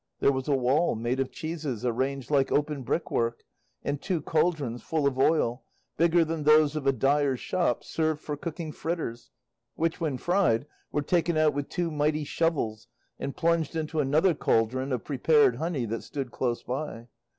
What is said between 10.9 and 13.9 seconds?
were taken out with two mighty shovels, and plunged